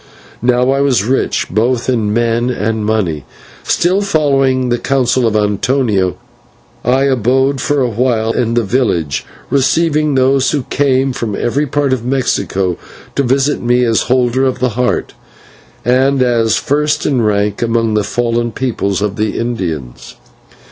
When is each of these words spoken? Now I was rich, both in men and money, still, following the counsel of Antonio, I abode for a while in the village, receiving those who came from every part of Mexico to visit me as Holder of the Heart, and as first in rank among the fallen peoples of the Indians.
Now 0.41 0.71
I 0.71 0.81
was 0.81 1.03
rich, 1.03 1.45
both 1.51 1.87
in 1.87 2.11
men 2.11 2.49
and 2.49 2.83
money, 2.83 3.23
still, 3.61 4.01
following 4.01 4.69
the 4.69 4.79
counsel 4.79 5.27
of 5.27 5.35
Antonio, 5.35 6.15
I 6.83 7.03
abode 7.03 7.61
for 7.61 7.81
a 7.81 7.87
while 7.89 8.31
in 8.31 8.55
the 8.55 8.63
village, 8.63 9.27
receiving 9.51 10.15
those 10.15 10.49
who 10.49 10.63
came 10.71 11.13
from 11.13 11.35
every 11.35 11.67
part 11.67 11.93
of 11.93 12.03
Mexico 12.03 12.77
to 13.15 13.21
visit 13.21 13.61
me 13.61 13.85
as 13.85 14.07
Holder 14.09 14.43
of 14.43 14.57
the 14.57 14.69
Heart, 14.69 15.13
and 15.85 16.23
as 16.23 16.57
first 16.57 17.05
in 17.05 17.21
rank 17.21 17.61
among 17.61 17.93
the 17.93 18.03
fallen 18.03 18.51
peoples 18.51 19.03
of 19.03 19.17
the 19.17 19.37
Indians. 19.37 20.15